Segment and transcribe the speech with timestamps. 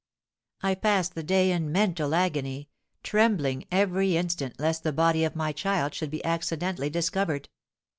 [0.63, 2.69] I passed the day in mental agony,
[3.03, 7.49] trembling every instant lest the body of my child should be accidentally discovered.